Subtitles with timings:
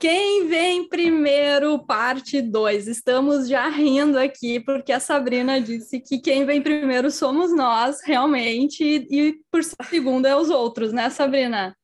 [0.00, 2.86] Quem vem primeiro, parte 2.
[2.86, 8.84] Estamos já rindo aqui, porque a Sabrina disse que quem vem primeiro somos nós, realmente,
[8.84, 11.76] e por segundo é os outros, né, Sabrina?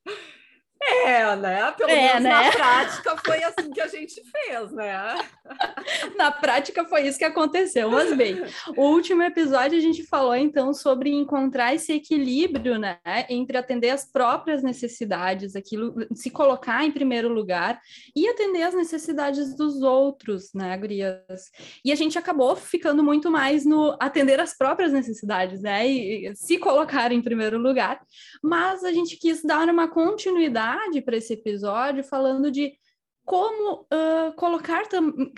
[0.87, 1.71] É, né?
[1.71, 2.29] Pelo é, menos né?
[2.29, 5.17] na prática foi assim que a gente fez, né?
[6.15, 7.89] na prática foi isso que aconteceu.
[7.89, 8.41] Mas bem,
[8.75, 12.97] o último episódio a gente falou então sobre encontrar esse equilíbrio, né,
[13.29, 17.79] entre atender as próprias necessidades, aquilo, se colocar em primeiro lugar
[18.15, 21.51] e atender as necessidades dos outros, né, gurias?
[21.83, 26.57] E a gente acabou ficando muito mais no atender as próprias necessidades, né, e se
[26.57, 28.01] colocar em primeiro lugar.
[28.43, 32.73] Mas a gente quis dar uma continuidade para esse episódio, falando de
[33.23, 34.83] como uh, colocar,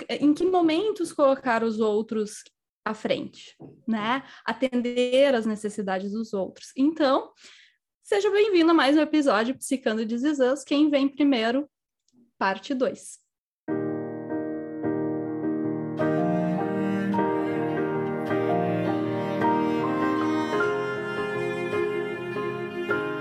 [0.10, 2.44] em que momentos colocar os outros
[2.84, 3.56] à frente,
[3.88, 4.24] né?
[4.46, 6.72] Atender às necessidades dos outros.
[6.76, 7.32] Então,
[8.04, 10.64] seja bem-vindo a mais um episódio Psicando de Zizãs.
[10.64, 11.70] Quem vem primeiro,
[12.38, 13.20] parte 2.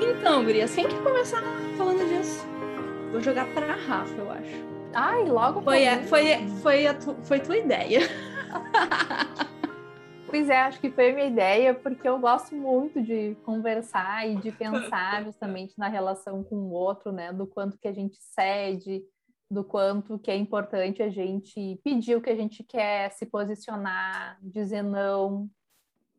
[0.00, 1.65] Então, Gurias, quem quer começar
[3.12, 4.76] Vou jogar para a Rafa, eu acho.
[4.94, 8.00] Ai, logo foi a, foi, foi, a tu, foi tua ideia.
[10.28, 14.36] Pois é, acho que foi a minha ideia, porque eu gosto muito de conversar e
[14.36, 17.32] de pensar justamente na relação com o outro, né?
[17.32, 19.04] Do quanto que a gente cede,
[19.48, 24.36] do quanto que é importante a gente pedir o que a gente quer, se posicionar,
[24.42, 25.48] dizer não,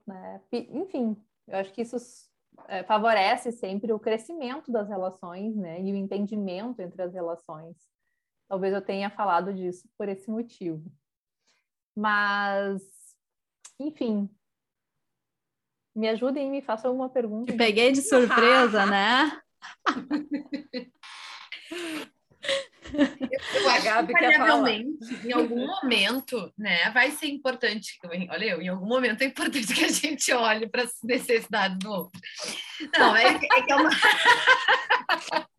[0.07, 0.41] né?
[0.51, 1.97] Enfim, eu acho que isso
[2.67, 5.81] é, favorece sempre o crescimento das relações, né?
[5.81, 7.75] E o entendimento entre as relações.
[8.47, 10.83] Talvez eu tenha falado disso por esse motivo.
[11.95, 12.81] Mas,
[13.79, 14.29] enfim,
[15.95, 17.51] me ajudem e me façam uma pergunta.
[17.51, 19.41] Te peguei de surpresa, né?
[23.87, 24.85] Eu a Gabi
[25.23, 27.97] em algum momento, né, vai ser importante,
[28.29, 31.89] olha eu, em algum momento é importante que a gente olhe para as necessidades do
[31.89, 32.19] outro.
[32.97, 33.89] Não, é, é que é uma...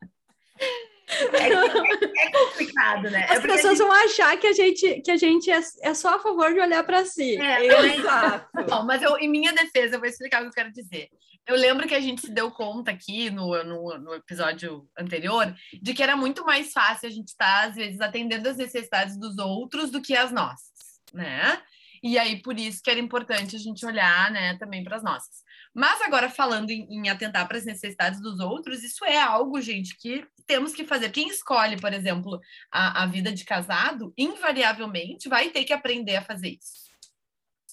[1.32, 3.26] É, é, é, complicado, né?
[3.30, 3.86] As é pessoas gente...
[3.86, 6.84] vão achar que a gente, que a gente é, é só a favor de olhar
[6.84, 7.40] para si.
[7.40, 8.46] É, exato.
[8.68, 11.08] Não, mas eu, em minha defesa, eu vou explicar o que eu quero dizer.
[11.48, 15.94] Eu lembro que a gente se deu conta aqui no, no, no episódio anterior de
[15.94, 19.38] que era muito mais fácil a gente estar, tá, às vezes, atendendo as necessidades dos
[19.38, 21.58] outros do que as nossas, né?
[22.02, 25.42] E aí, por isso que era importante a gente olhar, né, também para as nossas.
[25.74, 29.96] Mas agora, falando em, em atentar para as necessidades dos outros, isso é algo, gente,
[29.96, 31.10] que temos que fazer.
[31.10, 32.38] Quem escolhe, por exemplo,
[32.70, 36.88] a, a vida de casado, invariavelmente vai ter que aprender a fazer isso.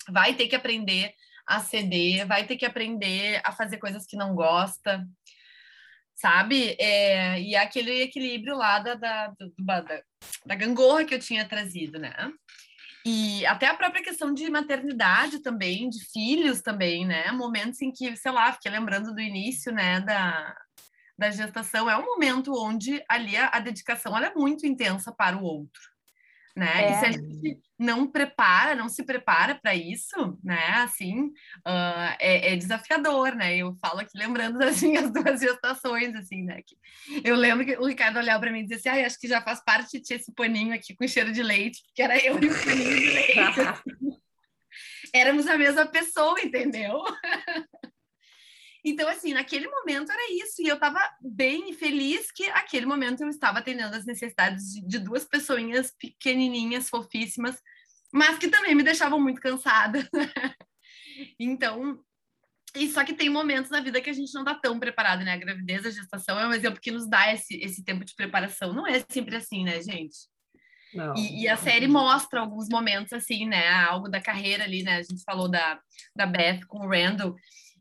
[0.09, 1.13] Vai ter que aprender
[1.47, 5.05] a ceder, vai ter que aprender a fazer coisas que não gosta,
[6.15, 6.75] sabe?
[6.79, 10.01] É, e é aquele equilíbrio lá da, da, da,
[10.45, 12.13] da gangorra que eu tinha trazido, né?
[13.05, 17.31] E até a própria questão de maternidade também, de filhos também, né?
[17.31, 20.57] Momentos em que, sei lá, fiquei lembrando do início, né, da,
[21.17, 25.43] da gestação, é um momento onde ali a, a dedicação é muito intensa para o
[25.43, 25.94] outro
[26.55, 26.85] né?
[26.85, 26.91] É.
[26.91, 30.69] E se a gente não prepara, não se prepara para isso, né?
[30.75, 31.25] Assim,
[31.67, 33.57] uh, é, é, desafiador, né?
[33.57, 36.61] Eu falo aqui lembrando das minhas duas gestações, assim, né?
[36.65, 36.77] Que
[37.27, 39.41] eu lembro que o Ricardo olhava para mim e disse assim, ah, acho que já
[39.41, 42.63] faz parte de esse paninho aqui com cheiro de leite, porque era eu e o
[42.63, 43.35] paninho de leite.
[45.13, 47.01] Éramos a mesma pessoa, entendeu?
[48.87, 53.29] Então, assim, naquele momento era isso, e eu estava bem feliz que aquele momento eu
[53.29, 57.57] estava atendendo as necessidades de, de duas pessoinhas pequenininhas, fofíssimas,
[58.13, 60.07] mas que também me deixavam muito cansada.
[61.39, 61.99] então,
[62.75, 65.33] e só que tem momentos na vida que a gente não está tão preparado, né?
[65.33, 68.71] A gravidez, a gestação é um exemplo que nos dá esse, esse tempo de preparação.
[68.71, 70.15] Não é sempre assim, né, gente?
[71.17, 73.67] E, e, a série mostra alguns momentos assim, né?
[73.83, 74.97] Algo da carreira ali, né?
[74.97, 75.79] A gente falou da,
[76.15, 77.35] da Beth com o Randall,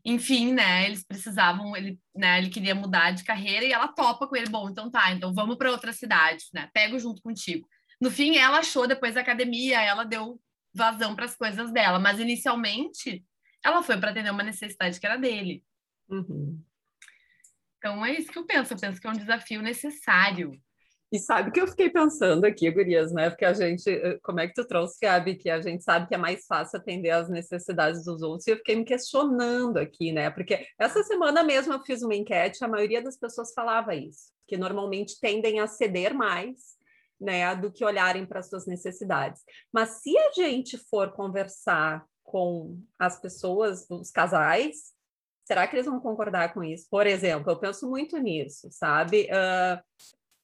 [0.05, 4.35] enfim, né, eles precisavam, ele, né, ele queria mudar de carreira e ela topa com
[4.35, 7.67] ele, bom, então tá, então vamos para outra cidade, né, pego junto contigo.
[7.99, 10.39] No fim, ela achou depois da academia, ela deu
[10.73, 13.25] vazão para as coisas dela, mas inicialmente
[13.63, 15.63] ela foi para atender uma necessidade que era dele.
[16.07, 16.63] Uhum.
[17.77, 20.59] Então é isso que eu penso, eu penso que é um desafio necessário
[21.11, 23.29] e sabe que eu fiquei pensando aqui, Gurias, né?
[23.29, 26.15] Porque a gente, eh, como é que tu trouxe, Gabi, que a gente sabe que
[26.15, 30.29] é mais fácil atender às necessidades dos outros, e eu fiquei me questionando aqui, né?
[30.29, 34.57] Porque essa semana mesmo eu fiz uma enquete, a maioria das pessoas falava isso, que
[34.57, 36.75] normalmente tendem a ceder mais,
[37.19, 39.41] né, do que olharem para suas necessidades.
[39.71, 44.93] Mas se a gente for conversar com as pessoas, os casais,
[45.45, 46.87] será que eles vão concordar com isso?
[46.89, 49.29] Por exemplo, eu penso muito nisso, sabe?
[49.31, 49.81] Uh,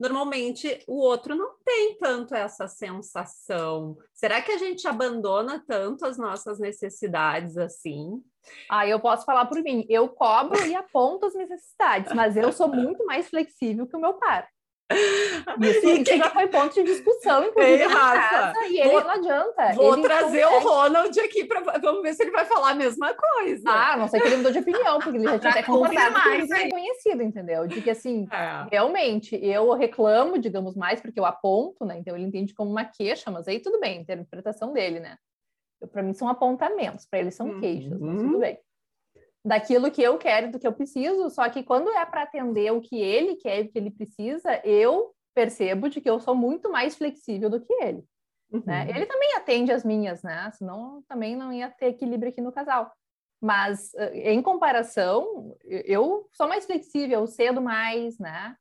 [0.02, 3.96] normalmente o outro não tem tanto essa sensação.
[4.14, 8.22] Será que a gente abandona tanto as nossas necessidades assim?
[8.68, 9.86] Ah, eu posso falar por mim.
[9.88, 14.16] Eu cobro e aponto as necessidades, mas eu sou muito mais flexível que o meu
[14.16, 14.48] par.
[15.62, 16.18] Isso, isso que...
[16.18, 19.74] já foi ponto de discussão, inclusive, Ei, Rafa, casa, e ele vou, não adianta.
[19.74, 20.66] Vou ele trazer consegue...
[20.66, 23.64] o Ronald aqui para vamos ver se ele vai falar a mesma coisa.
[23.68, 26.70] Ah, não sei que ele mudou de opinião, porque ele já tinha até concordado mais
[26.70, 27.68] conhecido, entendeu?
[27.68, 28.68] De que assim, é.
[28.72, 31.98] realmente, eu reclamo, digamos mais, porque eu aponto, né?
[31.98, 35.18] Então ele entende como uma queixa, mas aí tudo bem, interpretação dele, né?
[35.92, 37.60] Para mim são apontamentos, para ele são uhum.
[37.60, 38.58] queixas, mas tudo bem
[39.44, 42.82] daquilo que eu quero, do que eu preciso, só que quando é para atender o
[42.82, 46.96] que ele quer, o que ele precisa, eu percebo de que eu sou muito mais
[46.96, 48.04] flexível do que ele.
[48.52, 48.64] Uhum.
[48.66, 48.88] Né?
[48.90, 50.52] Ele também atende as minhas, né?
[50.52, 52.92] Senão também não ia ter equilíbrio aqui no casal.
[53.42, 58.56] Mas eh, em comparação, eu sou mais flexível, cedo mais, né?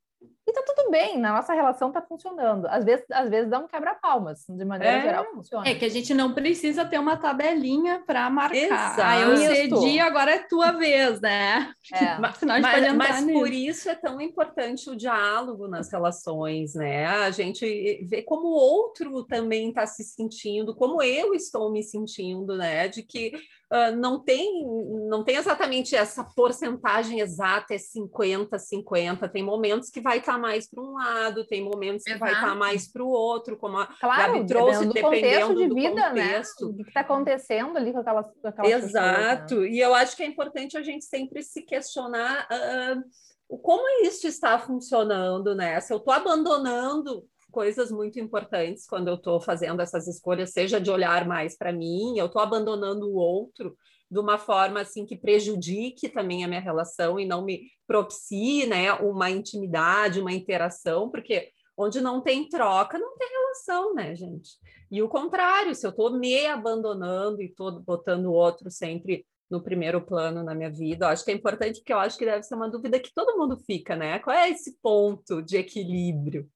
[0.50, 2.66] E tá tudo bem, na nossa relação tá funcionando.
[2.66, 5.68] Às vezes, às vezes dá um quebra-palmas, de maneira é, geral funciona.
[5.68, 8.56] É que a gente não precisa ter uma tabelinha para marcar.
[8.56, 9.00] Exato.
[9.00, 11.72] Ah, eu cedi, agora é tua vez, né?
[11.92, 12.18] É.
[12.20, 17.06] Mas, mas, mas por isso é tão importante o diálogo nas relações, né?
[17.06, 22.56] A gente vê como o outro também está se sentindo, como eu estou me sentindo,
[22.56, 22.88] né?
[22.88, 23.32] De que
[23.72, 24.64] uh, não, tem,
[25.08, 29.28] não tem exatamente essa porcentagem exata, é 50, 50.
[29.28, 32.24] Tem momentos que vai estar tá mais para um lado, tem momentos que Exato.
[32.24, 35.54] vai estar tá mais para o outro, como a claro, Gabi trouxe, dependendo do contexto
[35.56, 36.24] de vida, né?
[36.24, 36.66] contexto.
[36.66, 36.72] né?
[36.72, 39.42] O que está acontecendo ali com aquelas, com aquelas Exato.
[39.42, 39.76] Pessoas, né?
[39.76, 44.58] E eu acho que é importante a gente sempre se questionar uh, como isso está
[44.58, 45.80] funcionando, né?
[45.80, 50.90] Se eu estou abandonando coisas muito importantes quando eu estou fazendo essas escolhas, seja de
[50.90, 53.76] olhar mais para mim, eu estou abandonando o outro
[54.10, 58.92] de uma forma assim que prejudique também a minha relação e não me propicie, né,
[58.94, 64.50] uma intimidade, uma interação, porque onde não tem troca, não tem relação, né, gente?
[64.90, 69.62] E o contrário, se eu estou me abandonando e estou botando o outro sempre no
[69.62, 72.42] primeiro plano na minha vida, eu acho que é importante porque eu acho que deve
[72.42, 74.18] ser uma dúvida que todo mundo fica, né?
[74.18, 76.48] Qual é esse ponto de equilíbrio?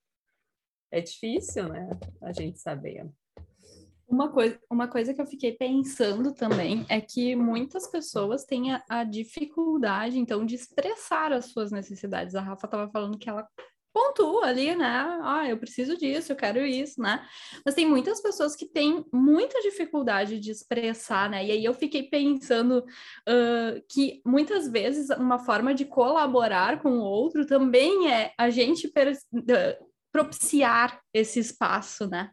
[0.94, 1.88] É difícil, né?
[2.22, 3.10] A gente saber.
[4.06, 8.84] Uma coisa, uma coisa que eu fiquei pensando também é que muitas pessoas têm a,
[8.88, 12.34] a dificuldade, então, de expressar as suas necessidades.
[12.36, 13.48] A Rafa estava falando que ela
[13.92, 15.18] pontua ali, né?
[15.22, 17.24] Ah, eu preciso disso, eu quero isso, né?
[17.64, 21.46] Mas tem muitas pessoas que têm muita dificuldade de expressar, né?
[21.46, 27.04] E aí eu fiquei pensando uh, que muitas vezes uma forma de colaborar com o
[27.04, 28.88] outro também é a gente
[30.14, 32.30] propiciar esse espaço, né?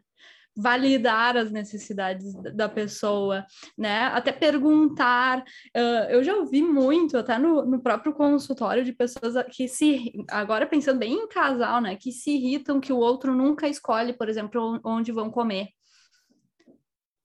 [0.54, 3.44] validar as necessidades da pessoa,
[3.76, 4.04] né?
[4.12, 5.42] Até perguntar.
[5.74, 10.12] Uh, eu já ouvi muito, até no, no, próprio consultório, de pessoas que se.
[10.30, 11.96] Agora pensando bem em casal, né?
[11.96, 15.68] Que se irritam que o outro nunca escolhe, por exemplo, onde vão comer.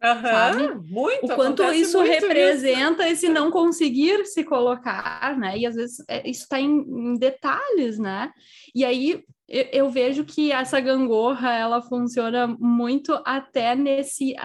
[0.02, 0.76] Uhum, sabe?
[0.90, 3.26] Muito, o quanto isso representa isso.
[3.26, 5.58] esse não conseguir se colocar, né?
[5.58, 8.32] E às vezes é, isso está em, em, detalhes, né?
[8.74, 14.36] E aí eu, eu, vejo que essa gangorra ela funciona muito até nesse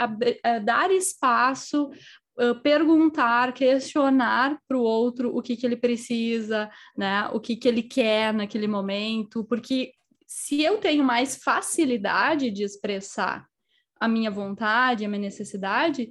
[0.64, 1.90] dar espaço
[2.34, 7.28] Uh, perguntar, questionar para o outro o que, que ele precisa, né?
[7.28, 9.92] O que, que ele quer naquele momento, porque
[10.26, 13.46] se eu tenho mais facilidade de expressar
[14.00, 16.10] a minha vontade, a minha necessidade,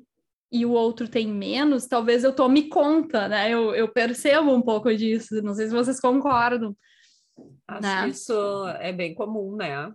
[0.51, 3.49] e o outro tem menos, talvez eu tome conta, né?
[3.49, 5.41] Eu, eu percebo um pouco disso.
[5.41, 6.75] Não sei se vocês concordam.
[7.67, 8.03] Acho né?
[8.03, 9.91] que isso é bem comum, né?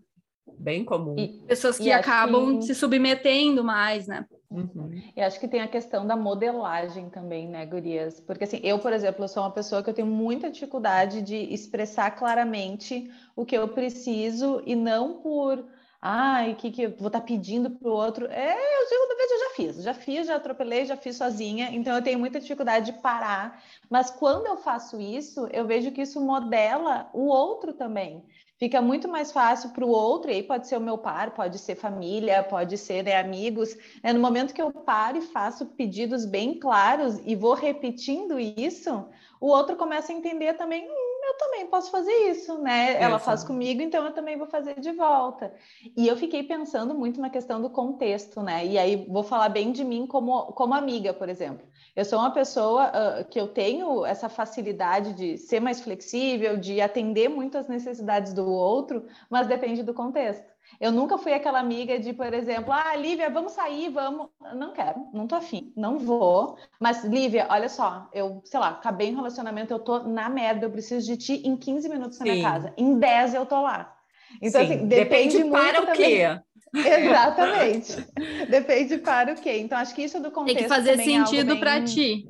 [0.59, 1.17] Bem comum.
[1.19, 2.67] E pessoas que acabam que...
[2.67, 4.25] se submetendo mais, né?
[4.49, 4.91] Uhum.
[5.15, 8.21] E acho que tem a questão da modelagem também, né, Gurias?
[8.21, 11.37] Porque assim, eu, por exemplo, eu sou uma pessoa que eu tenho muita dificuldade de
[11.53, 15.65] expressar claramente o que eu preciso e não por
[16.01, 18.27] ai, que, que eu vou estar tá pedindo para o outro?
[18.27, 21.95] É, eu segunda vez eu já fiz, já fiz, já atropelei, já fiz sozinha, então
[21.95, 23.63] eu tenho muita dificuldade de parar.
[23.91, 28.25] Mas quando eu faço isso, eu vejo que isso modela o outro também.
[28.59, 31.59] Fica muito mais fácil para o outro, e aí pode ser o meu par, pode
[31.59, 33.77] ser família, pode ser né, amigos.
[34.03, 39.07] É no momento que eu paro e faço pedidos bem claros e vou repetindo isso,
[39.39, 43.01] o outro começa a entender também, hum, eu também posso fazer isso, né?
[43.03, 45.53] Ela faz comigo, então eu também vou fazer de volta.
[45.97, 48.65] E eu fiquei pensando muito na questão do contexto, né?
[48.65, 51.67] E aí vou falar bem de mim como, como amiga, por exemplo.
[51.95, 56.81] Eu sou uma pessoa uh, que eu tenho essa facilidade de ser mais flexível, de
[56.81, 60.56] atender muito as necessidades do outro, mas depende do contexto.
[60.81, 64.29] Eu nunca fui aquela amiga de, por exemplo, ah, Lívia, vamos sair, vamos.
[64.55, 66.57] Não quero, não tô afim, não vou.
[66.79, 70.71] Mas, Lívia, olha só, eu, sei lá, acabei um relacionamento, eu tô na merda, eu
[70.71, 72.33] preciso de ti em 15 minutos na Sim.
[72.33, 72.75] minha casa.
[72.77, 73.95] Em 10 eu tô lá.
[74.43, 76.41] Então, Sim, assim, depende, depende para o quê?
[76.77, 78.07] Exatamente.
[78.51, 79.59] depende para o quê?
[79.59, 80.59] Então, acho que isso do contexto.
[80.59, 82.29] Tem que fazer é sentido é para ti.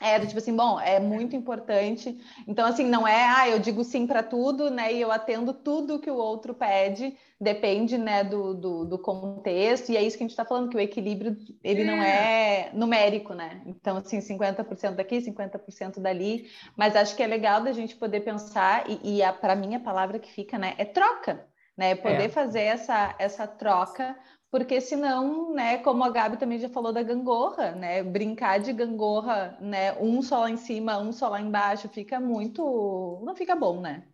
[0.00, 2.18] É, tipo assim, bom, é muito importante.
[2.48, 4.90] Então, assim, não é, ah, eu digo sim para tudo, né?
[4.94, 9.90] E eu atendo tudo que o outro pede, depende, né, do, do, do contexto.
[9.92, 11.84] E é isso que a gente está falando, que o equilíbrio, ele é.
[11.84, 13.60] não é numérico, né?
[13.66, 16.50] Então, assim, 50% daqui, 50% dali.
[16.74, 20.18] Mas acho que é legal da gente poder pensar, e, e para mim a palavra
[20.18, 21.46] que fica, né, é troca.
[21.76, 22.28] Né, poder é.
[22.28, 24.14] fazer essa, essa troca
[24.50, 29.56] porque senão, né, como a Gabi também já falou da gangorra, né, brincar de gangorra,
[29.60, 33.80] né, um só lá em cima, um só lá embaixo, fica muito, não fica bom,
[33.80, 34.08] né?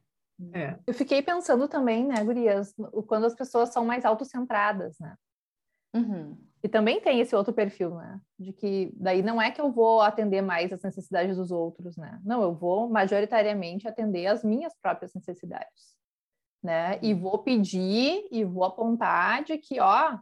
[0.53, 0.77] É.
[0.87, 2.75] Eu fiquei pensando também, né, Gurias,
[3.07, 5.17] quando as pessoas são mais autocentradas, né?
[5.95, 6.37] Uhum.
[6.63, 8.21] E também tem esse outro perfil, né?
[8.39, 12.21] De que daí não é que eu vou atender mais as necessidades dos outros, né?
[12.23, 15.96] Não, eu vou majoritariamente atender as minhas próprias necessidades
[16.67, 16.99] né?
[17.01, 17.21] E uhum.
[17.21, 20.19] vou pedir e vou apontar de que, ó,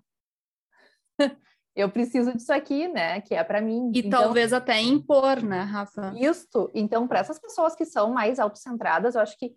[1.74, 3.22] eu preciso disso aqui, né?
[3.22, 3.90] Que é para mim.
[3.94, 6.12] E então, talvez até impor, né, Rafa?
[6.16, 6.70] Isso.
[6.74, 9.56] Então, para essas pessoas que são mais autocentradas, eu acho que,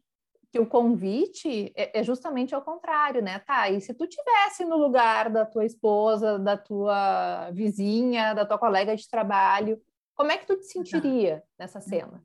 [0.50, 3.40] que o convite é, é, justamente ao contrário, né?
[3.40, 8.58] Tá, e se tu tivesse no lugar da tua esposa, da tua vizinha, da tua
[8.58, 9.78] colega de trabalho,
[10.16, 12.24] como é que tu te sentiria nessa cena?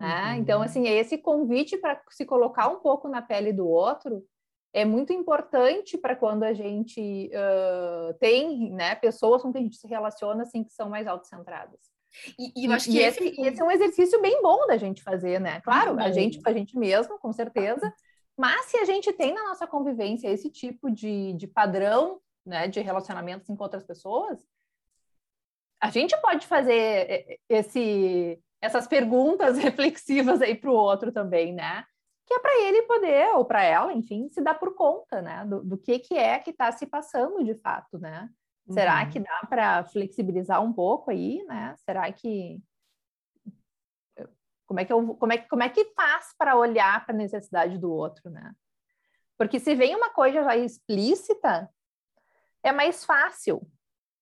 [0.00, 0.32] Né?
[0.32, 0.34] Uhum.
[0.34, 4.24] Então, assim, esse convite para se colocar um pouco na pele do outro
[4.72, 9.76] é muito importante para quando a gente uh, tem né, pessoas com quem a gente
[9.76, 11.78] se relaciona assim, que são mais autocentradas.
[12.38, 15.02] E, e eu acho que esse, esse, esse, é um exercício bem bom da gente
[15.02, 15.60] fazer, né?
[15.60, 17.92] Claro, a gente com a gente mesmo, com certeza.
[18.36, 22.80] Mas se a gente tem na nossa convivência esse tipo de, de padrão né, de
[22.80, 24.44] relacionamentos com outras pessoas,
[25.80, 31.84] a gente pode fazer esse, essas perguntas reflexivas aí para o outro também, né?
[32.26, 35.44] Que é para ele poder, ou para ela, enfim, se dar por conta, né?
[35.44, 38.28] Do, do que, que é que está se passando de fato, né?
[38.70, 39.10] Será uhum.
[39.10, 41.74] que dá para flexibilizar um pouco aí, né?
[41.84, 42.62] Será que
[44.66, 47.76] como é que eu, como é, como é que faz para olhar para a necessidade
[47.76, 48.54] do outro, né?
[49.36, 51.68] Porque se vem uma coisa já explícita,
[52.62, 53.60] é mais fácil,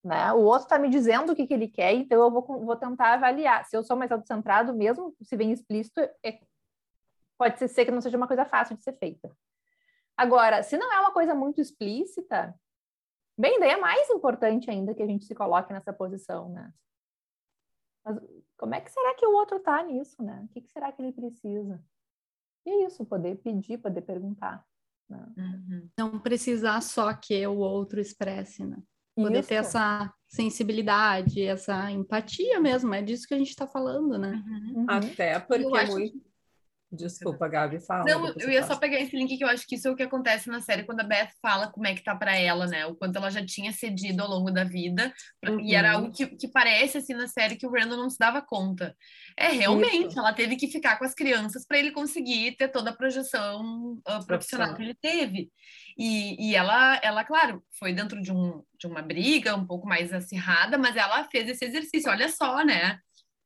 [0.05, 0.33] né?
[0.33, 3.15] O outro está me dizendo o que, que ele quer, então eu vou, vou tentar
[3.15, 3.65] avaliar.
[3.65, 6.41] Se eu sou mais autocentrado, mesmo se vem explícito, é,
[7.39, 9.31] pode ser que não seja uma coisa fácil de ser feita.
[10.17, 12.55] Agora, se não é uma coisa muito explícita,
[13.39, 16.73] bem, daí é mais importante ainda que a gente se coloque nessa posição, né?
[18.05, 18.19] Mas
[18.59, 20.45] como é que será que o outro está nisso, né?
[20.45, 21.83] O que, que, será que ele precisa?
[22.67, 24.65] E é isso, poder pedir, poder perguntar.
[25.09, 25.33] Né?
[25.37, 25.91] Uhum.
[25.99, 28.83] Não precisar só que o outro expresse, né?
[29.15, 29.49] Poder Isso.
[29.49, 34.43] ter essa sensibilidade, essa empatia mesmo, é disso que a gente está falando, né?
[34.47, 34.87] Uhum.
[34.89, 36.32] Até porque é muito.
[36.93, 38.05] Desculpa, Gabi, fala.
[38.05, 40.03] Não, eu ia só pegar esse link que eu acho que isso é o que
[40.03, 42.85] acontece na série quando a Beth fala como é que tá para ela, né?
[42.85, 45.11] O quanto ela já tinha cedido ao longo da vida.
[45.49, 45.59] Uhum.
[45.61, 48.43] E era algo que, que parece, assim, na série que o Randall não se dava
[48.43, 48.95] conta.
[49.39, 50.19] É, realmente, isso.
[50.19, 54.27] ela teve que ficar com as crianças para ele conseguir ter toda a projeção uh,
[54.27, 55.51] profissional que ele teve.
[55.97, 60.13] E, e ela, ela, claro, foi dentro de, um, de uma briga um pouco mais
[60.13, 62.11] acirrada, mas ela fez esse exercício.
[62.11, 62.99] Olha só, né?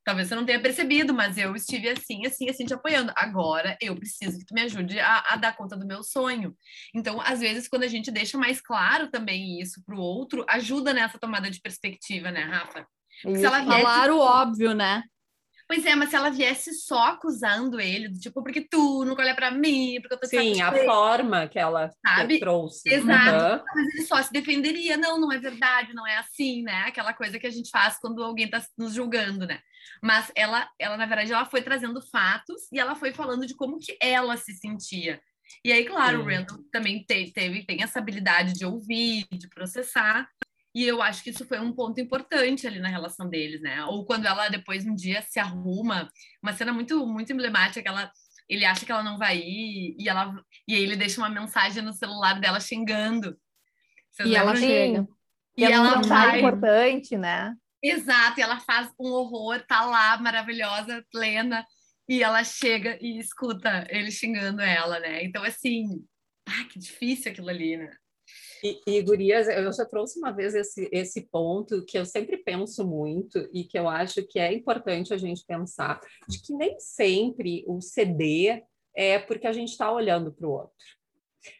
[0.07, 3.11] Talvez você não tenha percebido, mas eu estive assim, assim, assim, te apoiando.
[3.13, 6.55] Agora eu preciso que tu me ajude a, a dar conta do meu sonho.
[6.95, 10.93] Então, às vezes, quando a gente deixa mais claro também isso para o outro, ajuda
[10.93, 12.87] nessa tomada de perspectiva, né, Rafa?
[13.21, 13.81] se ela viesse...
[13.81, 15.03] Falar o óbvio, né?
[15.67, 19.35] Pois é, mas se ela viesse só acusando ele, do tipo, porque tu nunca olha
[19.35, 22.39] pra mim, porque eu tô Sim, a forma que ela Sabe?
[22.39, 22.89] trouxe.
[22.89, 23.55] Exato.
[23.55, 23.63] Uhum.
[23.75, 24.95] Mas ele só se defenderia.
[24.95, 26.85] Não, não é verdade, não é assim, né?
[26.87, 29.59] Aquela coisa que a gente faz quando alguém tá nos julgando, né?
[30.01, 33.79] Mas ela, ela na verdade, ela foi trazendo fatos e ela foi falando de como
[33.79, 35.21] que ela se sentia.
[35.63, 40.27] E aí, claro, o Randall também teve, teve, tem essa habilidade de ouvir, de processar.
[40.75, 43.83] E eu acho que isso foi um ponto importante ali na relação deles, né?
[43.85, 46.09] Ou quando ela depois um dia se arruma,
[46.43, 48.11] uma cena muito muito emblemática ela
[48.49, 50.33] ele acha que ela não vai ir e ela
[50.67, 53.35] e aí ele deixa uma mensagem no celular dela xingando.
[54.11, 55.07] Vocês e ela chega.
[55.57, 57.55] E, e ela vai importante, né?
[57.81, 61.65] Exato, e ela faz um horror, tá lá maravilhosa, plena,
[62.09, 65.23] e ela chega e escuta ele xingando ela, né?
[65.23, 66.03] Então assim,
[66.47, 67.91] ah, que difícil aquilo ali, né?
[68.63, 72.85] E, e, Gurias, eu já trouxe uma vez esse, esse ponto que eu sempre penso
[72.85, 77.63] muito e que eu acho que é importante a gente pensar, de que nem sempre
[77.67, 78.63] o ceder
[78.95, 80.73] é porque a gente está olhando para o outro.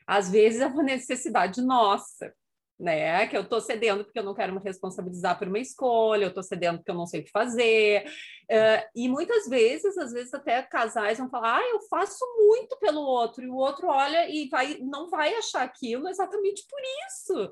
[0.08, 2.34] Às vezes é uma necessidade nossa.
[2.79, 3.25] Né?
[3.27, 6.43] Que eu estou cedendo porque eu não quero me responsabilizar por uma escolha, eu estou
[6.43, 8.05] cedendo porque eu não sei o que fazer.
[8.43, 13.01] Uh, e muitas vezes, às vezes até casais vão falar, ah, eu faço muito pelo
[13.01, 17.51] outro, e o outro olha e vai, não vai achar aquilo exatamente por isso.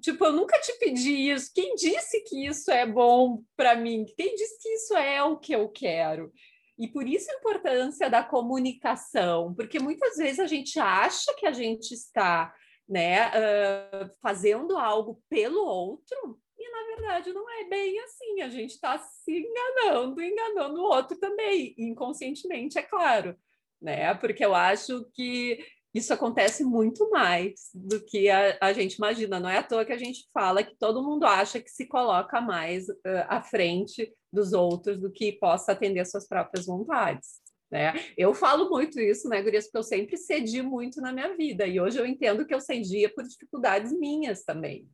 [0.00, 1.52] Tipo, eu nunca te pedi isso.
[1.54, 4.04] Quem disse que isso é bom para mim?
[4.16, 6.32] Quem disse que isso é o que eu quero?
[6.76, 11.52] E por isso a importância da comunicação, porque muitas vezes a gente acha que a
[11.52, 12.52] gente está
[12.88, 18.72] né, uh, fazendo algo pelo outro, e na verdade não é bem assim, a gente
[18.72, 23.36] está se enganando, enganando o outro também, inconscientemente, é claro,
[23.80, 24.14] né?
[24.14, 25.58] Porque eu acho que
[25.94, 29.38] isso acontece muito mais do que a, a, gente imagina.
[29.38, 32.40] Não é à toa que a gente fala que todo mundo acha que se coloca
[32.40, 37.43] mais uh, à frente dos outros do que possa atender suas próprias vontades.
[37.74, 37.92] Né?
[38.16, 41.80] Eu falo muito isso, né, Gurias, porque eu sempre cedi muito na minha vida, e
[41.80, 44.88] hoje eu entendo que eu cedia por dificuldades minhas também.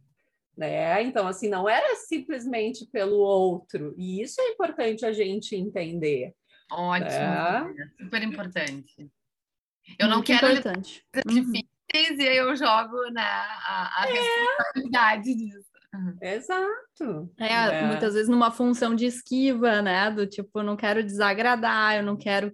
[0.56, 1.02] Né?
[1.02, 6.32] Então, assim, não era simplesmente pelo outro, e isso é importante a gente entender.
[6.72, 7.90] Ótimo, né?
[8.00, 9.10] super importante.
[9.98, 11.04] Eu não quero importante.
[11.26, 12.20] difíceis uhum.
[12.20, 14.12] e aí eu jogo né, a, a é.
[14.12, 15.70] responsabilidade disso.
[15.94, 16.16] Uhum.
[16.20, 17.30] Exato.
[17.38, 20.10] É, é, muitas vezes numa função de esquiva, né?
[20.10, 22.52] Do tipo, eu não quero desagradar, eu não quero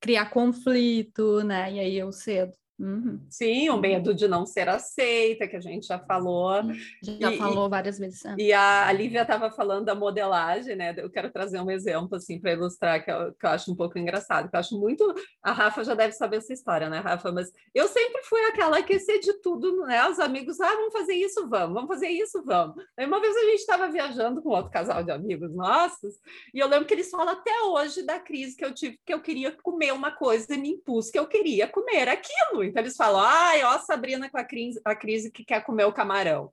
[0.00, 1.72] criar conflito, né?
[1.72, 2.52] E aí eu cedo.
[2.78, 3.20] Uhum.
[3.30, 6.62] Sim, o medo de não ser aceita, que a gente já falou.
[7.00, 8.24] Já e, falou várias vezes.
[8.24, 8.34] É.
[8.36, 10.92] E a, a Lívia estava falando da modelagem, né?
[10.96, 13.98] Eu quero trazer um exemplo, assim, para ilustrar, que eu, que eu acho um pouco
[13.98, 15.14] engraçado, que eu acho muito.
[15.42, 17.30] A Rafa já deve saber essa história, né, Rafa?
[17.30, 20.08] Mas eu sempre fui aquela que de tudo, né?
[20.08, 22.76] Os amigos, ah, vamos fazer isso, vamos, vamos fazer isso, vamos.
[22.96, 26.14] Aí uma vez a gente estava viajando com outro casal de amigos nossos,
[26.52, 29.20] e eu lembro que eles falam até hoje da crise que eu tive, que eu
[29.20, 32.63] queria comer uma coisa e me impus que eu queria comer aquilo.
[32.64, 35.92] Então eles falam, ai, ó, Sabrina com a crise, a crise que quer comer o
[35.92, 36.50] camarão.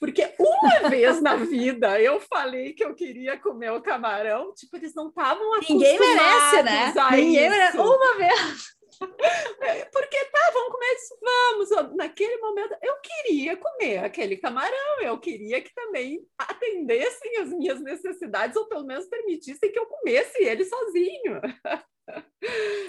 [0.00, 4.94] Porque uma vez na vida eu falei que eu queria comer o camarão, tipo, eles
[4.94, 6.94] não estavam acostumados Ninguém merece, né?
[7.12, 7.76] Ninguém merece.
[7.78, 8.78] Uma vez.
[9.92, 11.96] Porque tá, vamos comer isso, vamos.
[11.96, 18.56] Naquele momento eu queria comer aquele camarão, eu queria que também atendessem as minhas necessidades,
[18.56, 21.40] ou pelo menos permitissem que eu comesse ele sozinho.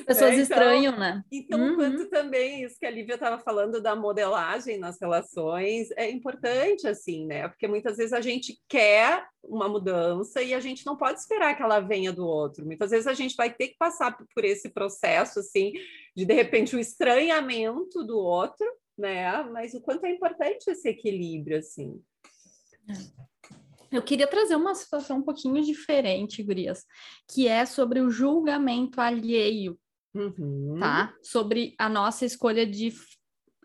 [0.05, 1.23] Pessoas é, então, estranham, né?
[1.31, 1.75] Então, uhum.
[1.75, 7.25] quanto também isso que a Lívia estava falando da modelagem nas relações, é importante, assim,
[7.25, 7.47] né?
[7.47, 11.63] Porque muitas vezes a gente quer uma mudança e a gente não pode esperar que
[11.63, 12.65] ela venha do outro.
[12.65, 15.73] Muitas vezes a gente vai ter que passar por esse processo, assim,
[16.15, 18.65] de de repente o estranhamento do outro,
[18.97, 19.43] né?
[19.43, 22.01] Mas o quanto é importante esse equilíbrio, assim.
[22.89, 23.28] É.
[23.91, 26.85] Eu queria trazer uma situação um pouquinho diferente, Gurias,
[27.27, 29.79] que é sobre o julgamento alheio,
[30.13, 30.77] uhum.
[30.79, 31.13] tá?
[31.23, 32.93] Sobre a nossa escolha de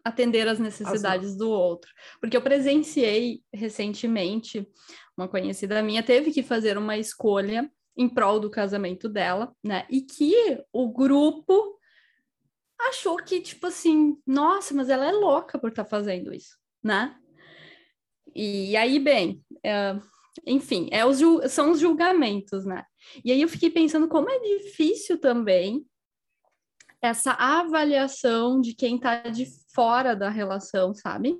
[0.05, 1.91] atender as necessidades do outro.
[2.21, 4.69] Porque eu presenciei recentemente,
[5.17, 9.87] uma conhecida minha teve que fazer uma escolha em prol do casamento dela, né?
[9.89, 11.79] E que o grupo
[12.89, 17.17] achou que, tipo assim, nossa, mas ela é louca por estar tá fazendo isso, né?
[18.35, 19.97] E aí, bem, é,
[20.47, 21.21] enfim, é os,
[21.53, 22.85] são os julgamentos, né?
[23.25, 25.85] E aí eu fiquei pensando como é difícil também
[27.01, 31.37] essa avaliação de quem está de fora da relação, sabe?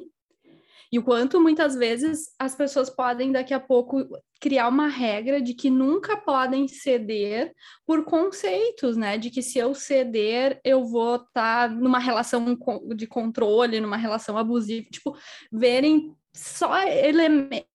[0.93, 4.07] E o quanto muitas vezes as pessoas podem daqui a pouco
[4.41, 7.53] criar uma regra de que nunca podem ceder
[7.85, 9.19] por conceitos, né?
[9.19, 12.57] De que se eu ceder, eu vou estar tá numa relação
[12.95, 15.17] de controle, numa relação abusiva, tipo,
[15.51, 16.75] verem só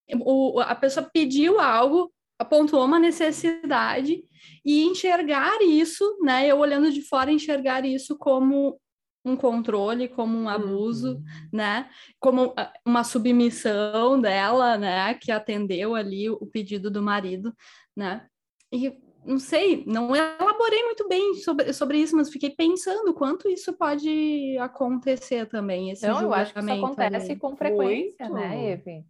[0.09, 4.23] elemento, a pessoa pediu algo, apontou uma necessidade
[4.65, 6.47] e enxergar isso, né?
[6.47, 8.79] Eu olhando de fora enxergar isso como
[9.25, 11.23] um controle, como um abuso, uhum.
[11.53, 11.89] né?
[12.19, 15.13] Como ah, uma submissão dela, né?
[15.15, 17.53] Que atendeu ali o pedido do marido,
[17.95, 18.25] né?
[18.71, 23.73] E não sei, não elaborei muito bem sobre, sobre isso, mas fiquei pensando quanto isso
[23.73, 25.91] pode acontecer também.
[25.91, 27.39] Esse não, eu acho que isso acontece ali.
[27.39, 28.47] com frequência, né, muito.
[28.47, 29.05] né, Eve?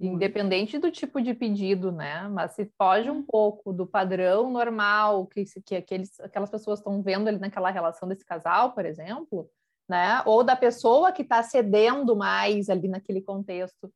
[0.00, 2.28] Independente do tipo de pedido, né?
[2.28, 7.26] Mas se foge um pouco do padrão normal que, que aqueles, aquelas pessoas estão vendo
[7.26, 9.50] ali naquela relação desse casal, por exemplo,
[9.88, 10.22] né?
[10.24, 13.92] Ou da pessoa que está cedendo mais ali naquele contexto.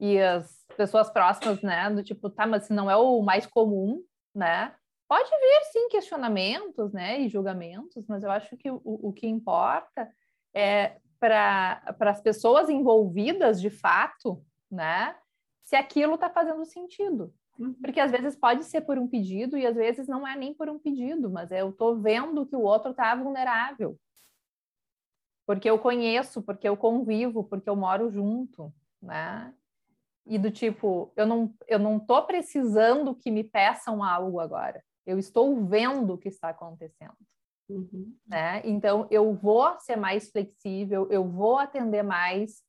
[0.00, 1.90] E as pessoas próximas, né?
[1.90, 4.02] Do tipo, tá, mas se não é o mais comum,
[4.34, 4.74] né?
[5.06, 7.20] Pode vir, sim, questionamentos, né?
[7.20, 10.10] E julgamentos, mas eu acho que o, o que importa
[10.54, 15.14] é para as pessoas envolvidas de fato, né?
[15.66, 17.34] Se aquilo está fazendo sentido.
[17.58, 17.74] Uhum.
[17.74, 20.70] Porque às vezes pode ser por um pedido e às vezes não é nem por
[20.70, 23.98] um pedido, mas eu estou vendo que o outro está vulnerável.
[25.44, 29.52] Porque eu conheço, porque eu convivo, porque eu moro junto, né?
[30.26, 34.82] e do tipo, eu não, eu não tô precisando que me peçam algo agora.
[35.06, 37.14] Eu estou vendo o que está acontecendo.
[37.68, 38.12] Uhum.
[38.26, 38.60] Né?
[38.64, 42.62] Então, eu vou ser mais flexível, eu vou atender mais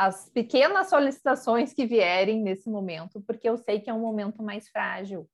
[0.00, 4.66] as pequenas solicitações que vierem nesse momento, porque eu sei que é um momento mais
[4.66, 5.28] frágil.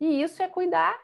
[0.00, 0.96] E isso é cuidar,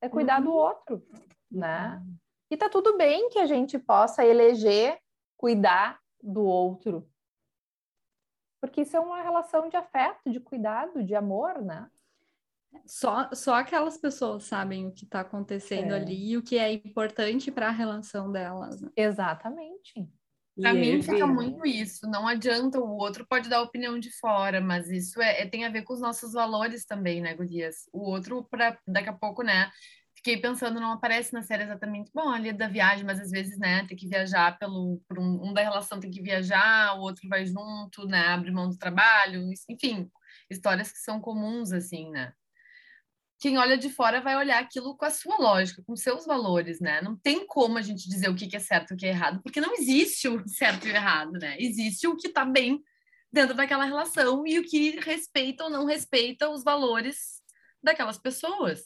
[0.00, 0.46] é cuidar uhum.
[0.46, 1.06] do outro,
[1.50, 2.02] né?
[2.02, 2.16] Uhum.
[2.50, 4.98] E tá tudo bem que a gente possa eleger
[5.36, 7.06] cuidar do outro,
[8.58, 11.90] porque isso é uma relação de afeto, de cuidado, de amor, né?
[12.86, 15.96] Só, só aquelas pessoas sabem o que está acontecendo é.
[15.96, 18.80] ali e o que é importante para a relação delas.
[18.80, 18.88] Né?
[18.96, 20.08] Exatamente.
[20.60, 22.08] Para mim fica muito isso.
[22.08, 25.70] Não adianta, o outro pode dar opinião de fora, mas isso é, é, tem a
[25.70, 27.88] ver com os nossos valores também, né, Gurias?
[27.92, 29.70] O outro, para daqui a pouco, né?
[30.20, 33.86] fiquei pensando, não aparece na série exatamente, bom, ali da viagem, mas às vezes, né,
[33.86, 37.46] tem que viajar pelo, por um, um da relação tem que viajar, o outro vai
[37.46, 40.10] junto, né, abre mão do trabalho, enfim,
[40.50, 42.34] histórias que são comuns, assim, né.
[43.40, 47.00] Quem olha de fora vai olhar aquilo com a sua lógica, com seus valores, né?
[47.00, 49.40] Não tem como a gente dizer o que é certo e o que é errado,
[49.42, 51.56] porque não existe o certo e o errado, né?
[51.58, 52.82] Existe o que está bem
[53.32, 57.40] dentro daquela relação e o que respeita ou não respeita os valores
[57.82, 58.82] daquelas pessoas.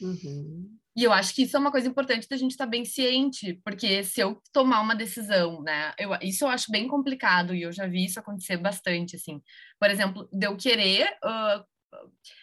[0.00, 0.78] Uhum.
[0.96, 3.60] E eu acho que isso é uma coisa importante da gente estar tá bem ciente,
[3.64, 7.72] porque se eu tomar uma decisão, né, eu, isso eu acho bem complicado e eu
[7.72, 9.40] já vi isso acontecer bastante, assim.
[9.78, 11.64] Por exemplo, de eu querer, uh,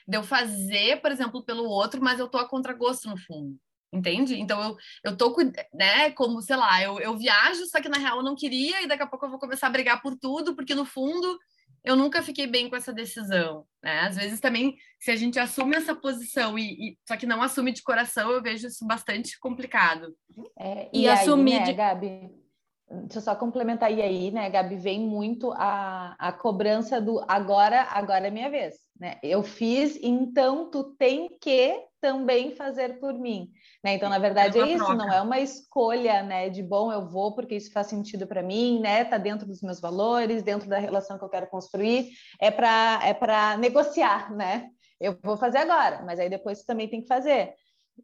[0.07, 3.57] de eu fazer, por exemplo, pelo outro, mas eu tô a contragosto no fundo.
[3.93, 4.37] Entende?
[4.39, 5.33] Então eu, eu tô,
[5.73, 8.87] né, como, sei lá, eu, eu viajo, só que na real eu não queria, e
[8.87, 11.39] daqui a pouco eu vou começar a brigar por tudo, porque no fundo
[11.85, 14.01] eu nunca fiquei bem com essa decisão, né?
[14.01, 17.71] Às vezes também, se a gente assume essa posição e, e só que não assume
[17.71, 20.13] de coração, eu vejo isso bastante complicado.
[20.59, 21.73] É, e, e aí, assumir, né, de...
[21.73, 22.44] Gabi?
[22.87, 27.81] Deixa eu só complementar e aí, né, Gabi, vem muito a, a cobrança do agora,
[27.81, 29.17] agora é minha vez, né?
[29.23, 33.49] Eu fiz, então tu tem que também fazer por mim.
[33.83, 33.95] Né?
[33.95, 34.95] Então, na verdade, é, é isso, troca.
[34.95, 38.79] não é uma escolha né, de bom, eu vou porque isso faz sentido para mim,
[38.79, 39.01] né?
[39.01, 43.15] Está dentro dos meus valores, dentro da relação que eu quero construir, é para é
[43.15, 44.69] para negociar, né?
[44.99, 47.55] Eu vou fazer agora, mas aí depois você também tem que fazer.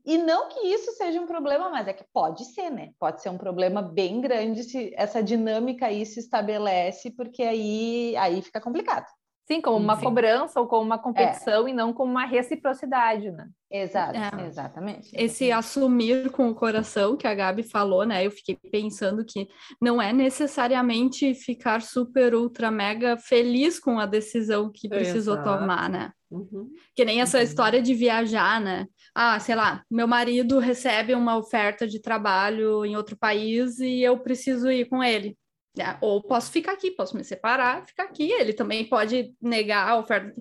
[0.06, 2.92] E não que isso seja um problema, mas é que pode ser, né?
[3.00, 8.42] Pode ser um problema bem grande se essa dinâmica aí se estabelece, porque aí, aí
[8.42, 9.06] fica complicado.
[9.52, 10.04] Sim, como uma Sim.
[10.04, 11.72] cobrança ou como uma competição é.
[11.72, 13.50] e não como uma reciprocidade, né?
[13.70, 14.48] Exato, é.
[14.48, 15.10] exatamente.
[15.14, 18.26] Esse assumir com o coração que a Gabi falou, né?
[18.26, 19.50] Eu fiquei pensando que
[19.82, 25.60] não é necessariamente ficar super, ultra, mega feliz com a decisão que precisou Exato.
[25.60, 26.12] tomar, né?
[26.30, 26.70] Uhum.
[26.96, 27.44] Que nem essa uhum.
[27.44, 28.88] história de viajar, né?
[29.14, 34.18] Ah, sei lá, meu marido recebe uma oferta de trabalho em outro país e eu
[34.20, 35.38] preciso ir com ele.
[35.80, 38.30] É, ou posso ficar aqui, posso me separar, ficar aqui.
[38.30, 40.34] Ele também pode negar a oferta.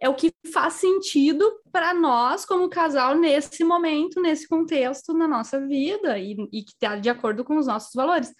[0.00, 5.64] É o que faz sentido para nós, como casal, nesse momento, nesse contexto na nossa
[5.64, 8.32] vida e, e que está de acordo com os nossos valores.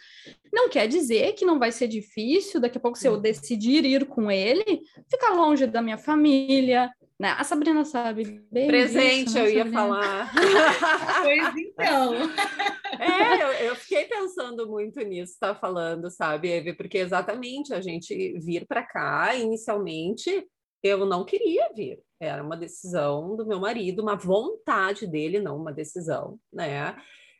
[0.53, 4.07] Não quer dizer que não vai ser difícil, daqui a pouco, se eu decidir ir
[4.07, 6.91] com ele, ficar longe da minha família,
[7.23, 7.37] né?
[7.39, 10.29] A Sabrina sabe bem Presente, né, eu ia falar.
[11.23, 12.15] pois então.
[12.99, 16.73] É, eu, eu, fiquei pensando muito nisso, tá falando, sabe, Eve?
[16.75, 20.45] Porque exatamente a gente vir para cá, inicialmente,
[20.83, 22.01] eu não queria vir.
[22.19, 26.97] Era uma decisão do meu marido, uma vontade dele, não uma decisão, né?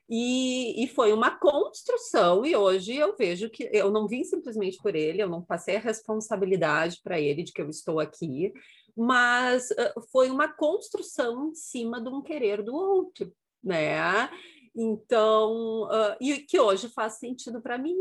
[0.09, 4.95] E, e, foi uma construção, e hoje eu vejo que eu não vim simplesmente por
[4.95, 8.53] ele, eu não passei a responsabilidade para ele de que eu estou aqui,
[8.97, 14.31] mas uh, foi uma construção em cima de um querer do outro, né?
[14.75, 17.97] Então, uh, e que hoje faz sentido para mim,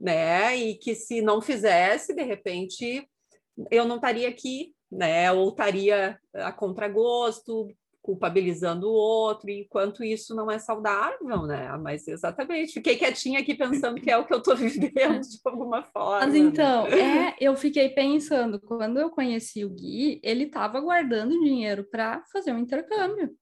[0.00, 0.56] né?
[0.56, 3.08] E que se não fizesse, de repente,
[3.70, 5.30] eu não estaria aqui, né?
[5.32, 7.68] Ou estaria a contragosto,
[8.04, 11.74] culpabilizando o outro, enquanto isso não é saudável, né?
[11.78, 15.82] Mas exatamente, fiquei quietinha aqui pensando que é o que eu estou vivendo de alguma
[15.82, 16.26] forma.
[16.26, 17.28] Mas então, né?
[17.30, 22.52] é, eu fiquei pensando, quando eu conheci o Gui, ele estava guardando dinheiro para fazer
[22.52, 23.34] um intercâmbio.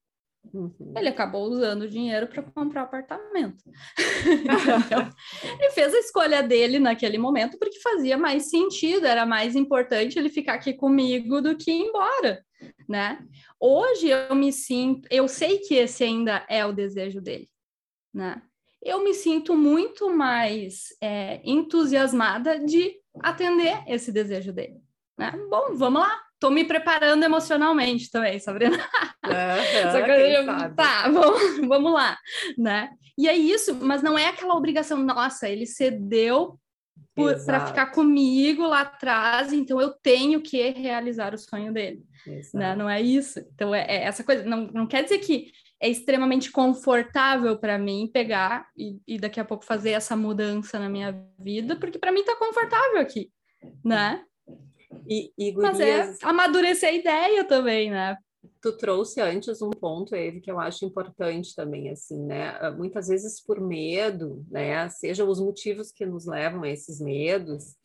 [0.53, 0.95] Uhum.
[0.97, 3.63] Ele acabou usando o dinheiro para comprar apartamento.
[4.87, 5.11] então,
[5.59, 10.29] ele fez a escolha dele naquele momento porque fazia mais sentido, era mais importante ele
[10.29, 12.45] ficar aqui comigo do que ir embora,
[12.89, 13.25] né?
[13.59, 17.49] Hoje eu me sinto, eu sei que esse ainda é o desejo dele,
[18.13, 18.43] né?
[18.83, 24.83] Eu me sinto muito mais é, entusiasmada de atender esse desejo dele.
[25.17, 25.31] Né?
[25.49, 28.77] Bom, vamos lá, Tô me preparando emocionalmente também, Sabrina.
[28.77, 32.19] Uhum, Só que eu, tá, vamos, vamos lá,
[32.59, 32.91] né?
[33.17, 36.59] E é isso, mas não é aquela obrigação, nossa, ele cedeu
[37.47, 42.03] para ficar comigo lá atrás, então eu tenho que realizar o sonho dele.
[42.53, 42.75] Né?
[42.75, 43.39] Não é isso.
[43.55, 44.43] Então, é, é, essa coisa.
[44.43, 49.45] Não, não quer dizer que é extremamente confortável para mim pegar e, e, daqui a
[49.45, 53.31] pouco fazer essa mudança na minha vida, porque para mim tá confortável aqui,
[53.85, 54.25] né?
[55.13, 55.79] E, e gurias...
[55.79, 58.17] Mas é amadurecer a ideia também, né?
[58.61, 62.57] tu trouxe antes um ponto, ele que eu acho importante também, assim, né?
[62.61, 64.89] Ah, muitas vezes por medo, né?
[64.89, 67.77] Sejam os motivos que nos levam a esses medos,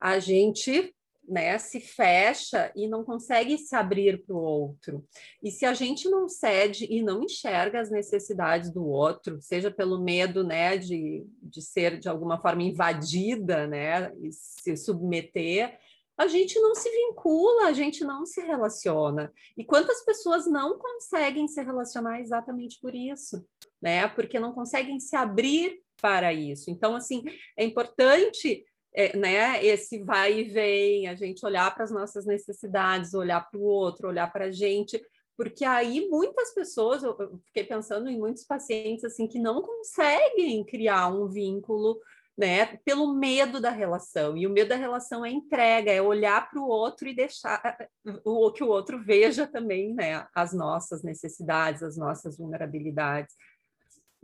[0.00, 0.94] a gente
[1.28, 5.04] né, se fecha e não consegue se abrir para o outro.
[5.40, 10.02] E se a gente não cede e não enxerga as necessidades do outro, seja pelo
[10.02, 15.78] medo, né, de, de ser de alguma forma invadida, né, e se submeter,
[16.16, 19.32] a gente não se vincula, a gente não se relaciona.
[19.56, 23.44] E quantas pessoas não conseguem se relacionar exatamente por isso,
[23.80, 24.06] né?
[24.08, 26.70] Porque não conseguem se abrir para isso.
[26.70, 27.22] Então, assim,
[27.56, 29.64] é importante, é, né?
[29.64, 34.08] Esse vai e vem, a gente olhar para as nossas necessidades, olhar para o outro,
[34.08, 35.02] olhar para a gente,
[35.36, 41.08] porque aí muitas pessoas, eu, fiquei pensando em muitos pacientes assim que não conseguem criar
[41.08, 41.98] um vínculo
[42.36, 42.78] né?
[42.84, 44.36] Pelo medo da relação.
[44.36, 47.76] E o medo da relação é entrega, é olhar para o outro e deixar
[48.24, 50.26] o que o outro veja também, né?
[50.34, 53.34] As nossas necessidades, as nossas vulnerabilidades.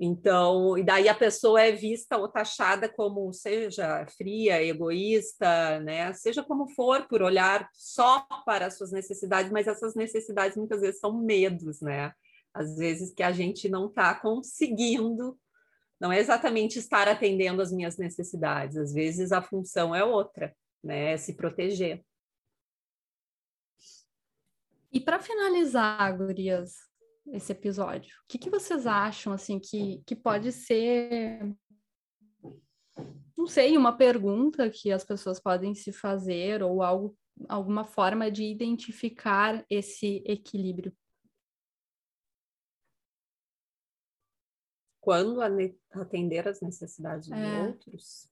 [0.01, 6.13] Então, e daí a pessoa é vista ou taxada como, seja fria, egoísta, né?
[6.13, 11.01] Seja como for, por olhar só para as suas necessidades, mas essas necessidades muitas vezes
[11.01, 12.13] são medos, né?
[12.55, 15.37] Às vezes que a gente não está conseguindo
[16.01, 21.13] não é exatamente estar atendendo às minhas necessidades, às vezes a função é outra, né?
[21.13, 22.05] É se proteger.
[24.93, 26.77] E para finalizar, gurias,
[27.33, 31.55] esse episódio, o que, que vocês acham assim que, que pode ser
[33.39, 37.17] não sei, uma pergunta que as pessoas podem se fazer ou algo,
[37.49, 40.93] alguma forma de identificar esse equilíbrio?
[45.09, 45.41] Quando
[45.91, 47.35] atender as necessidades é.
[47.35, 48.31] de outros.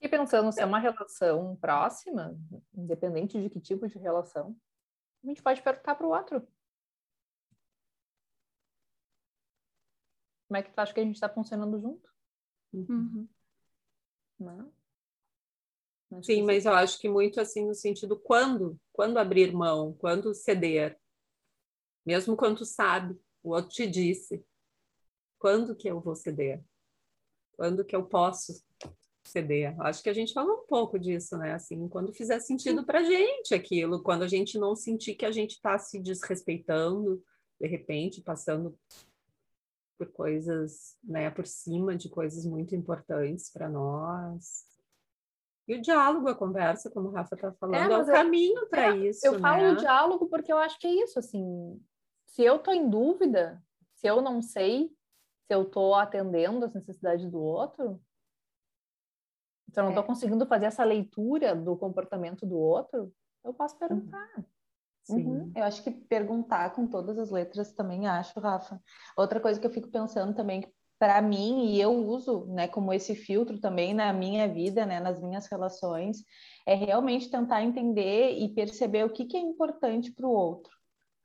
[0.00, 2.34] E pensando se é uma relação próxima,
[2.74, 4.58] independente de que tipo de relação,
[5.22, 6.40] a gente pode perguntar para o outro.
[10.48, 12.10] Como é que tu acha que a gente está funcionando junto?
[12.72, 13.28] Uhum.
[14.40, 14.72] Não?
[16.22, 20.98] Sim, mas eu acho que muito assim no sentido quando, quando abrir mão, quando ceder,
[22.06, 24.42] mesmo quando tu sabe, o outro te disse,
[25.38, 26.62] quando que eu vou ceder?
[27.52, 28.62] Quando que eu posso
[29.24, 29.74] ceder?
[29.80, 31.54] Acho que a gente falou um pouco disso, né?
[31.54, 35.52] Assim, quando fizer sentido para gente aquilo, quando a gente não sentir que a gente
[35.52, 37.22] está se desrespeitando,
[37.60, 38.78] de repente, passando
[39.98, 44.64] por coisas, né, por cima de coisas muito importantes para nós.
[45.66, 48.94] E o diálogo, a conversa, como o Rafa está falando, é, é o caminho para
[48.94, 49.26] é, isso.
[49.26, 49.38] Eu né?
[49.40, 51.80] falo o diálogo porque eu acho que é isso, assim.
[52.26, 53.60] Se eu estou em dúvida,
[53.94, 54.90] se eu não sei,
[55.46, 58.00] se eu estou atendendo as necessidades do outro,
[59.70, 60.06] se eu não estou é.
[60.06, 63.12] conseguindo fazer essa leitura do comportamento do outro,
[63.44, 64.28] eu posso perguntar.
[65.08, 65.52] Uhum.
[65.54, 68.80] Eu acho que perguntar com todas as letras também acho, Rafa.
[69.16, 70.66] Outra coisa que eu fico pensando também,
[70.98, 75.20] para mim, e eu uso né, como esse filtro também na minha vida, né, nas
[75.22, 76.24] minhas relações,
[76.66, 80.76] é realmente tentar entender e perceber o que, que é importante para o outro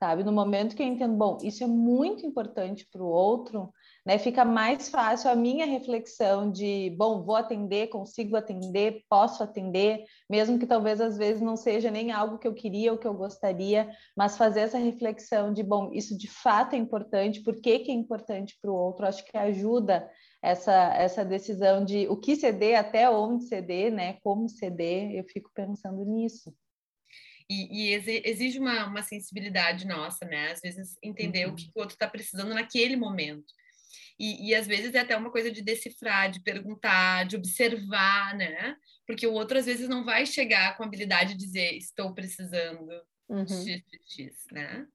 [0.02, 0.24] sabe?
[0.24, 3.72] No momento que eu entendo, bom, isso é muito importante para o outro,
[4.04, 4.18] né?
[4.18, 10.58] Fica mais fácil a minha reflexão de, bom, vou atender, consigo atender, posso atender, mesmo
[10.58, 13.90] que talvez às vezes não seja nem algo que eu queria ou que eu gostaria,
[14.16, 17.94] mas fazer essa reflexão de, bom, isso de fato é importante, por que, que é
[17.94, 19.06] importante para o outro?
[19.06, 20.10] Acho que ajuda
[20.42, 24.18] essa, essa decisão de o que ceder, até onde ceder, né?
[24.24, 26.52] Como ceder, eu fico pensando nisso.
[27.48, 30.52] E, e, exige uma, uma sensibilidade nossa, né?
[30.52, 31.52] Às vezes entender uhum.
[31.52, 33.52] o que o outro está precisando naquele momento.
[34.18, 38.76] E, e, às vezes é até uma coisa de decifrar, de perguntar, de observar, né?
[39.06, 42.90] Porque o outro às vezes não vai chegar com a habilidade de dizer estou precisando
[43.28, 43.46] uhum.
[43.46, 44.86] x, x, né?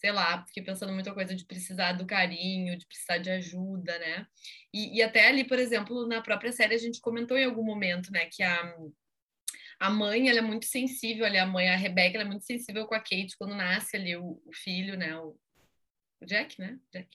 [0.00, 4.26] Sei lá, fiquei pensando muita coisa de precisar do carinho, de precisar de ajuda, né?
[4.72, 8.12] E, e até ali, por exemplo, na própria série a gente comentou em algum momento,
[8.12, 8.76] né, que a
[9.78, 12.86] a mãe, ela é muito sensível ali, a mãe, a Rebecca, ela é muito sensível
[12.86, 15.16] com a Kate quando nasce ali o, o filho, né?
[15.16, 15.38] O,
[16.20, 16.78] o, Jack, né?
[16.92, 17.08] Jack.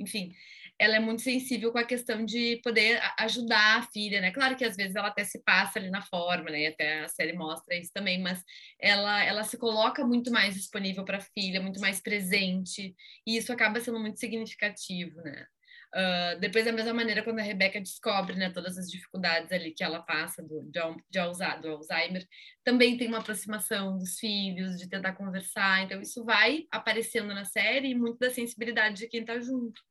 [0.00, 0.34] Enfim,
[0.78, 4.30] ela é muito sensível com a questão de poder ajudar a filha, né?
[4.30, 6.62] Claro que às vezes ela até se passa ali na forma, né?
[6.62, 8.42] E até a série mostra isso também, mas
[8.80, 12.94] ela, ela se coloca muito mais disponível para a filha, muito mais presente,
[13.26, 15.46] e isso acaba sendo muito significativo, né?
[15.92, 19.82] Uh, depois, da mesma maneira, quando a Rebeca descobre né, todas as dificuldades ali que
[19.82, 22.24] ela passa do, de, de, Alzheimer,
[22.62, 25.82] também tem uma aproximação dos filhos, de tentar conversar.
[25.82, 29.82] Então, isso vai aparecendo na série e muito da sensibilidade de quem está junto.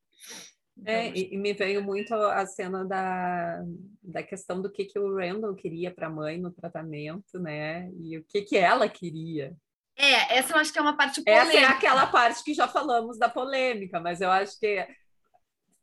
[0.78, 3.62] Então, é, e, e, me veio muito a cena da,
[4.02, 7.90] da questão do que, que o Randall queria para a mãe no tratamento, né?
[8.00, 9.54] E o que, que ela queria.
[9.98, 11.58] É, essa eu acho que é uma parte polêmica.
[11.58, 14.88] Essa é aquela parte que já falamos da polêmica, mas eu acho que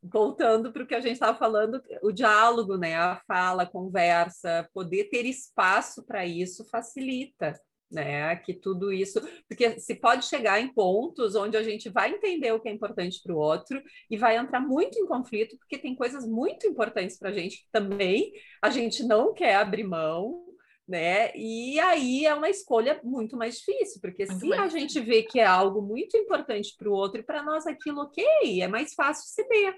[0.01, 4.67] voltando para o que a gente estava falando, o diálogo, né, a fala, a conversa,
[4.73, 10.73] poder ter espaço para isso facilita, né, que tudo isso, porque se pode chegar em
[10.73, 14.37] pontos onde a gente vai entender o que é importante para o outro e vai
[14.37, 18.69] entrar muito em conflito, porque tem coisas muito importantes para a gente que também a
[18.69, 20.45] gente não quer abrir mão,
[20.87, 21.35] né?
[21.35, 25.39] E aí é uma escolha muito mais difícil, porque muito se a gente vê que
[25.39, 29.29] é algo muito importante para o outro e para nós aquilo, ok, é mais fácil
[29.29, 29.75] ceder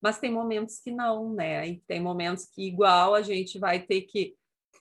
[0.00, 1.66] mas tem momentos que não, né?
[1.68, 4.36] E tem momentos que, igual, a gente vai ter que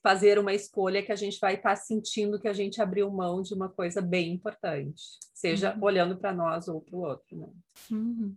[0.07, 3.41] fazer uma escolha que a gente vai estar tá sentindo que a gente abriu mão
[3.41, 5.83] de uma coisa bem importante, seja uhum.
[5.83, 7.47] olhando para nós ou para o outro, né?
[7.91, 8.33] Uhum.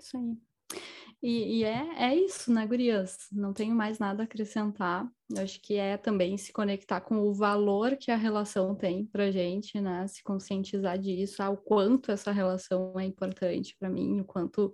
[0.00, 0.36] Isso aí.
[1.20, 3.26] E, e, é, é isso, né, Gurias?
[3.32, 5.04] Não tenho mais nada a acrescentar.
[5.34, 9.32] Eu acho que é também se conectar com o valor que a relação tem pra
[9.32, 10.06] gente, né?
[10.06, 14.72] Se conscientizar disso, ao quanto essa relação é importante para mim, o quanto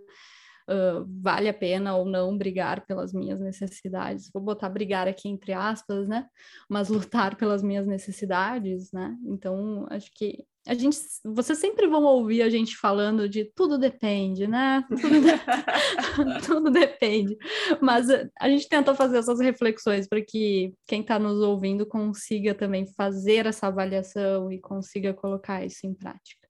[0.68, 4.30] uh, vale a pena ou não brigar pelas minhas necessidades.
[4.32, 6.26] Vou botar brigar aqui entre aspas, né?
[6.68, 9.16] Mas lutar pelas minhas necessidades, né?
[9.26, 14.46] Então, acho que a gente, vocês sempre vão ouvir a gente falando de tudo depende,
[14.46, 14.82] né?
[14.88, 16.40] Tudo, de...
[16.46, 17.36] tudo depende.
[17.82, 18.08] Mas
[18.40, 23.44] a gente tenta fazer essas reflexões para que quem está nos ouvindo consiga também fazer
[23.44, 26.48] essa avaliação e consiga colocar isso em prática.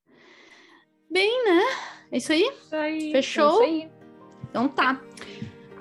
[1.10, 1.62] Bem, né?
[2.12, 2.42] É isso aí?
[2.42, 3.12] Isso aí.
[3.12, 3.62] Fechou?
[3.62, 4.03] É isso aí.
[4.54, 5.00] Então tá.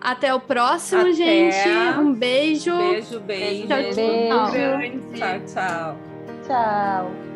[0.01, 1.13] Até o próximo, Até.
[1.13, 1.69] gente.
[1.99, 2.75] Um beijo.
[2.75, 3.67] Beijo, beijo.
[3.67, 4.49] Tchau, tchau.
[5.13, 5.97] Tchau, tchau.
[6.47, 7.32] Tchau.